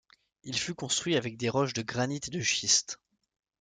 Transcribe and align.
Il 0.41 0.57
fut 0.57 0.73
construit 0.73 1.15
avec 1.15 1.37
des 1.37 1.47
roches 1.47 1.73
de 1.73 1.83
granit 1.83 2.21
et 2.25 2.31
de 2.31 2.41
schiste. 2.41 2.99